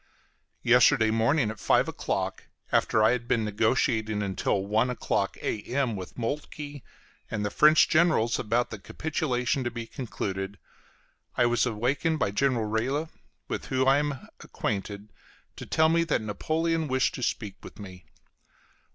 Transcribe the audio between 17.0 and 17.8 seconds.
to speak with